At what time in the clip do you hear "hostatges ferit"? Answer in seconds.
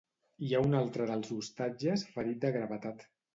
1.35-2.41